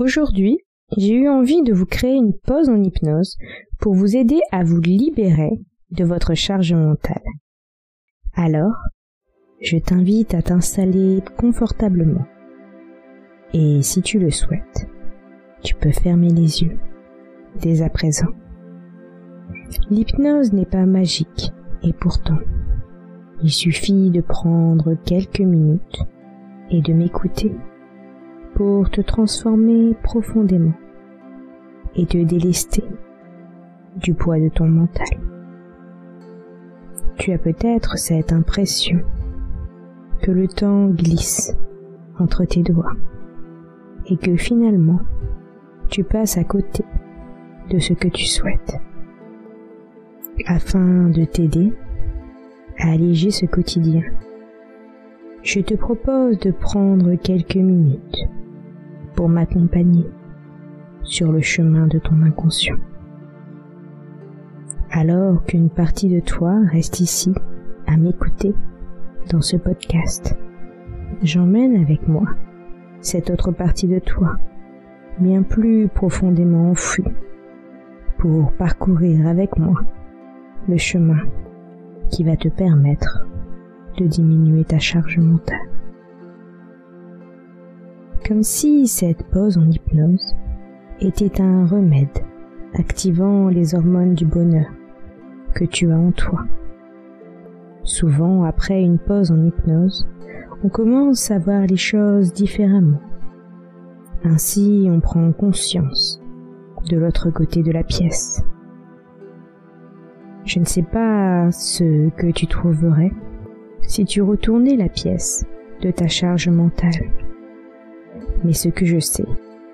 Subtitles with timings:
[0.00, 0.60] Aujourd'hui,
[0.96, 3.36] j'ai eu envie de vous créer une pause en hypnose
[3.78, 7.22] pour vous aider à vous libérer de votre charge mentale.
[8.34, 8.72] Alors,
[9.60, 12.24] je t'invite à t'installer confortablement.
[13.52, 14.88] Et si tu le souhaites,
[15.62, 16.78] tu peux fermer les yeux
[17.60, 18.32] dès à présent.
[19.90, 22.38] L'hypnose n'est pas magique et pourtant,
[23.42, 26.00] il suffit de prendre quelques minutes
[26.70, 27.52] et de m'écouter
[28.60, 30.74] pour te transformer profondément
[31.96, 32.84] et te délester
[33.96, 35.18] du poids de ton mental.
[37.16, 39.00] Tu as peut-être cette impression
[40.20, 41.56] que le temps glisse
[42.18, 42.92] entre tes doigts
[44.04, 45.00] et que finalement
[45.88, 46.84] tu passes à côté
[47.70, 48.76] de ce que tu souhaites.
[50.44, 51.72] Afin de t'aider
[52.78, 54.02] à alléger ce quotidien,
[55.42, 58.28] je te propose de prendre quelques minutes
[59.14, 60.06] pour m'accompagner
[61.02, 62.76] sur le chemin de ton inconscient.
[64.90, 67.32] Alors qu'une partie de toi reste ici
[67.86, 68.54] à m'écouter
[69.30, 70.36] dans ce podcast,
[71.22, 72.24] j'emmène avec moi
[73.00, 74.36] cette autre partie de toi,
[75.18, 77.04] bien plus profondément enfouie,
[78.18, 79.80] pour parcourir avec moi
[80.68, 81.20] le chemin
[82.10, 83.26] qui va te permettre
[83.96, 85.69] de diminuer ta charge mentale
[88.30, 90.36] comme si cette pause en hypnose
[91.00, 92.16] était un remède
[92.74, 94.68] activant les hormones du bonheur
[95.52, 96.44] que tu as en toi.
[97.82, 100.08] Souvent, après une pause en hypnose,
[100.62, 103.00] on commence à voir les choses différemment.
[104.22, 106.22] Ainsi, on prend conscience
[106.88, 108.44] de l'autre côté de la pièce.
[110.44, 113.10] Je ne sais pas ce que tu trouverais
[113.82, 115.44] si tu retournais la pièce
[115.82, 117.10] de ta charge mentale.
[118.44, 119.26] Mais ce que je sais,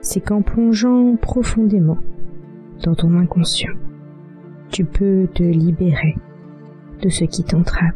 [0.00, 1.98] c'est qu'en plongeant profondément
[2.84, 3.72] dans ton inconscient,
[4.70, 6.16] tu peux te libérer
[7.02, 7.90] de ce qui t'entrave.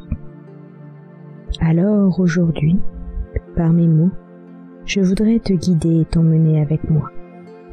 [1.60, 2.78] Alors aujourd'hui,
[3.54, 4.10] par mes mots,
[4.84, 7.10] je voudrais te guider et t'emmener avec moi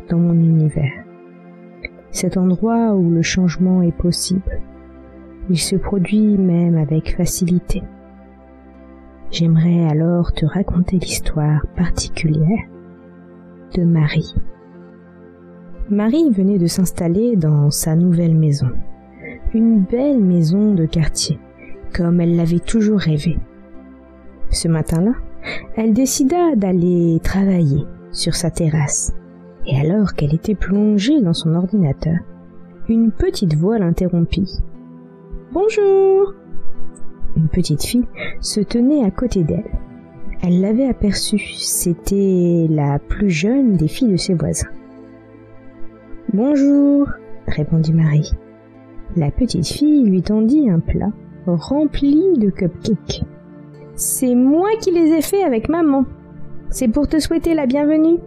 [0.10, 1.04] dans mon univers.
[2.12, 4.62] Cet endroit où le changement est possible.
[5.50, 7.84] Il se produit même avec facilité.
[9.32, 12.68] J'aimerais alors te raconter l'histoire particulière
[13.82, 14.36] Marie.
[15.90, 18.70] Marie venait de s'installer dans sa nouvelle maison.
[19.54, 21.40] Une belle maison de quartier,
[21.94, 23.38] comme elle l'avait toujours rêvé.
[24.50, 25.14] Ce matin-là,
[25.76, 29.14] elle décida d'aller travailler sur sa terrasse.
[29.66, 32.18] Et alors qu'elle était plongée dans son ordinateur,
[32.90, 34.60] une petite voix l'interrompit.
[35.52, 36.34] Bonjour
[37.38, 38.08] Une petite fille
[38.42, 39.70] se tenait à côté d'elle.
[40.46, 44.68] Elle l'avait aperçue, c'était la plus jeune des filles de ses voisins.
[46.34, 47.08] Bonjour,
[47.48, 48.34] répondit Marie.
[49.16, 51.14] La petite fille lui tendit un plat
[51.48, 53.24] rempli de cupcakes.
[53.96, 56.04] C'est moi qui les ai faits avec maman.
[56.70, 58.20] C'est pour te souhaiter la bienvenue.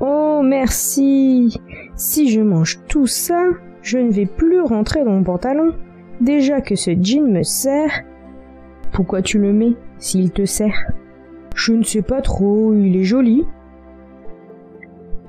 [0.00, 1.60] Oh, merci.
[1.96, 3.42] Si je mange tout ça,
[3.82, 5.72] je ne vais plus rentrer dans mon pantalon.
[6.20, 8.04] Déjà que ce jean me sert.
[8.92, 9.74] Pourquoi tu le mets?
[10.04, 10.92] S'il te sert.
[11.56, 13.46] Je ne sais pas trop, il est joli.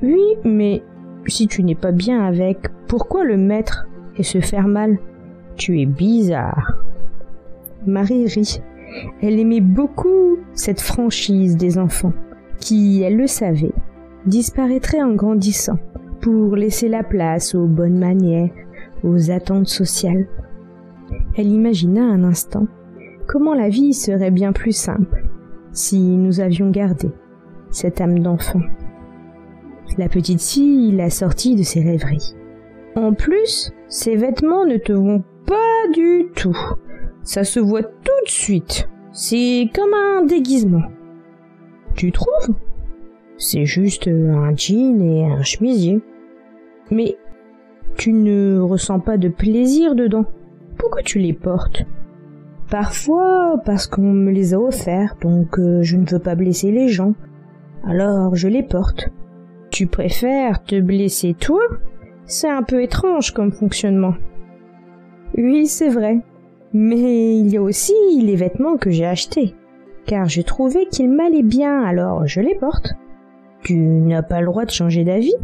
[0.03, 0.83] Oui, mais
[1.27, 3.87] si tu n'es pas bien avec, pourquoi le mettre
[4.17, 4.97] et se faire mal?
[5.55, 6.75] Tu es bizarre.
[7.87, 8.61] Marie rit.
[9.21, 12.13] Elle aimait beaucoup cette franchise des enfants,
[12.59, 13.73] qui, elle le savait,
[14.25, 15.79] disparaîtrait en grandissant
[16.19, 18.51] pour laisser la place aux bonnes manières,
[19.03, 20.27] aux attentes sociales.
[21.37, 22.67] Elle imagina un instant
[23.27, 25.25] comment la vie serait bien plus simple
[25.71, 27.09] si nous avions gardé
[27.69, 28.61] cette âme d'enfant?
[29.97, 32.35] La petite fille l'a sortie de ses rêveries.
[32.95, 36.57] En plus, ses vêtements ne te vont pas du tout.
[37.23, 38.89] Ça se voit tout de suite.
[39.11, 40.83] C'est comme un déguisement.
[41.95, 42.55] Tu trouves?
[43.37, 46.01] C'est juste un jean et un chemisier.
[46.91, 47.17] Mais
[47.95, 50.25] tu ne ressens pas de plaisir dedans.
[50.77, 51.85] Pourquoi tu les portes?
[52.69, 56.87] Parfois parce qu'on me les a offerts, donc euh, je ne veux pas blesser les
[56.87, 57.13] gens.
[57.87, 59.09] Alors je les porte.
[59.69, 61.61] Tu préfères te blesser toi?
[62.25, 64.15] C'est un peu étrange comme fonctionnement.
[65.37, 66.21] Oui, c'est vrai.
[66.73, 69.55] Mais il y a aussi les vêtements que j'ai achetés,
[70.05, 72.93] car je trouvais qu'ils m'allaient bien, alors je les porte.
[73.61, 75.35] Tu n'as pas le droit de changer d'avis?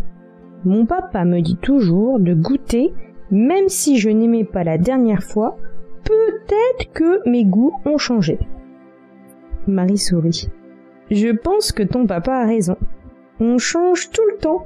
[0.66, 2.94] Mon papa me dit toujours de goûter,
[3.30, 5.58] même si je n'aimais pas la dernière fois,
[6.12, 8.40] peut-être que mes goûts ont changé.
[9.68, 10.50] Marie sourit.
[11.10, 12.78] Je pense que ton papa a raison.
[13.40, 14.66] On change tout le temps.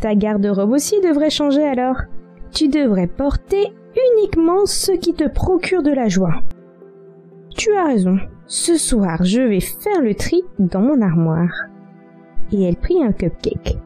[0.00, 2.02] Ta garde-robe aussi devrait changer alors.
[2.52, 3.72] Tu devrais porter
[4.14, 6.42] uniquement ce qui te procure de la joie.
[7.56, 8.18] Tu as raison.
[8.46, 11.66] Ce soir, je vais faire le tri dans mon armoire.
[12.52, 13.78] Et elle prit un cupcake.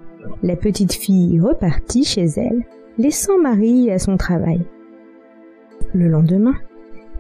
[0.43, 2.65] La petite fille repartit chez elle,
[2.99, 4.61] laissant Marie à son travail.
[5.95, 6.55] Le lendemain,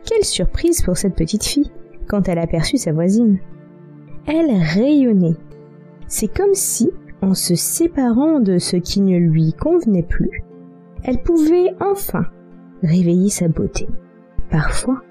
[0.04, 1.70] quelle surprise pour cette petite fille
[2.10, 3.38] quand elle aperçut sa voisine.
[4.26, 5.36] Elle rayonnait.
[6.08, 6.90] C'est comme si,
[7.22, 10.42] en se séparant de ce qui ne lui convenait plus,
[11.04, 12.26] elle pouvait enfin
[12.82, 13.88] réveiller sa beauté.
[14.50, 15.02] Parfois,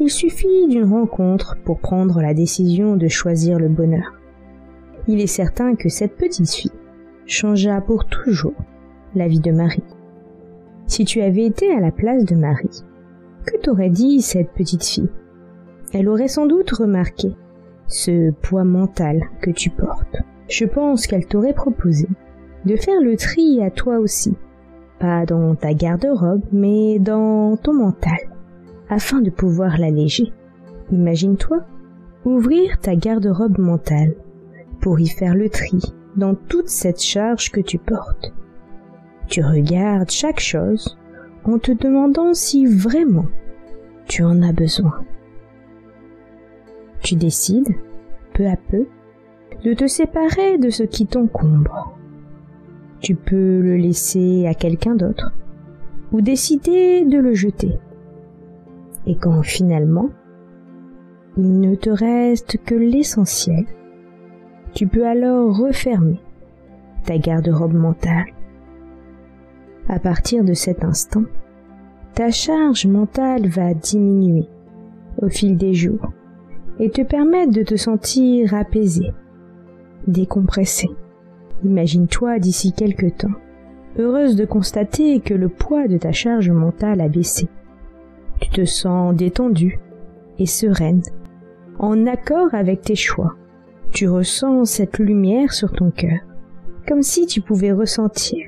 [0.00, 4.14] il suffit d'une rencontre pour prendre la décision de choisir le bonheur.
[5.08, 6.72] Il est certain que cette petite fille
[7.26, 8.54] changea pour toujours
[9.14, 9.82] la vie de Marie.
[10.86, 12.84] Si tu avais été à la place de Marie,
[13.44, 15.10] que t'aurait dit cette petite fille?
[15.92, 17.34] Elle aurait sans doute remarqué
[17.88, 20.16] ce poids mental que tu portes.
[20.48, 22.08] Je pense qu'elle t'aurait proposé
[22.64, 24.34] de faire le tri à toi aussi,
[24.98, 28.18] pas dans ta garde-robe, mais dans ton mental,
[28.88, 30.32] afin de pouvoir l'alléger.
[30.92, 31.64] Imagine-toi
[32.24, 34.14] ouvrir ta garde-robe mentale
[34.80, 35.80] pour y faire le tri
[36.16, 38.32] dans toute cette charge que tu portes.
[39.28, 40.96] Tu regardes chaque chose
[41.44, 43.26] en te demandant si vraiment
[44.06, 45.04] tu en as besoin.
[47.02, 47.74] Tu décides,
[48.34, 48.86] peu à peu,
[49.64, 51.96] de te séparer de ce qui t'encombre.
[53.00, 55.32] Tu peux le laisser à quelqu'un d'autre
[56.12, 57.78] ou décider de le jeter.
[59.06, 60.10] Et quand finalement,
[61.36, 63.66] il ne te reste que l'essentiel,
[64.72, 66.20] tu peux alors refermer
[67.04, 68.26] ta garde-robe mentale.
[69.88, 71.22] À partir de cet instant,
[72.14, 74.48] ta charge mentale va diminuer
[75.22, 76.12] au fil des jours
[76.80, 79.12] et te permettre de te sentir apaisé,
[80.08, 80.88] décompressé.
[81.64, 83.34] Imagine-toi d'ici quelque temps,
[83.96, 87.48] heureuse de constater que le poids de ta charge mentale a baissé.
[88.40, 89.78] Tu te sens détendue
[90.40, 91.02] et sereine,
[91.78, 93.36] en accord avec tes choix.
[93.92, 96.18] Tu ressens cette lumière sur ton cœur,
[96.88, 98.46] comme si tu pouvais ressentir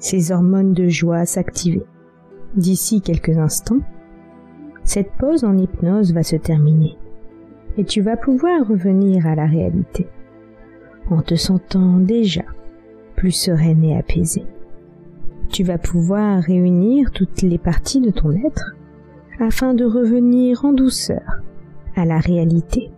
[0.00, 1.84] ces hormones de joie s'activer.
[2.56, 3.80] D'ici quelques instants,
[4.82, 6.98] cette pause en hypnose va se terminer
[7.76, 10.08] et tu vas pouvoir revenir à la réalité
[11.10, 12.42] en te sentant déjà
[13.16, 14.46] plus sereine et apaisée.
[15.48, 18.74] Tu vas pouvoir réunir toutes les parties de ton être
[19.38, 21.42] afin de revenir en douceur
[21.96, 22.90] à la réalité.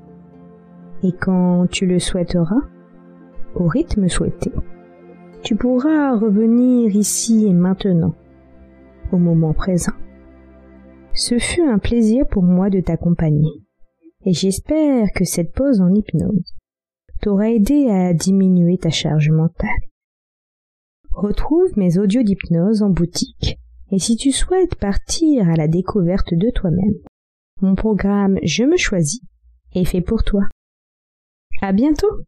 [1.03, 2.61] Et quand tu le souhaiteras,
[3.55, 4.53] au rythme souhaité,
[5.43, 8.15] tu pourras revenir ici et maintenant,
[9.11, 9.93] au moment présent.
[11.15, 13.50] Ce fut un plaisir pour moi de t'accompagner,
[14.25, 16.55] et j'espère que cette pause en hypnose
[17.21, 19.69] t'aura aidé à diminuer ta charge mentale.
[21.11, 23.58] Retrouve mes audios d'hypnose en boutique,
[23.91, 26.96] et si tu souhaites partir à la découverte de toi-même,
[27.61, 29.20] mon programme Je me choisis
[29.75, 30.43] est fait pour toi.
[31.61, 32.13] À bientôt!